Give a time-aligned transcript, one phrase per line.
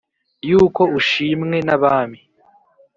[0.49, 2.19] y'uko ushimwe n'abami,